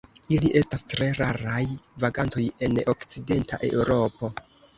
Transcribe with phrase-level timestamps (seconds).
[0.35, 1.59] Ili estas tre raraj
[2.05, 4.33] vagantoj en okcidenta Eŭropo.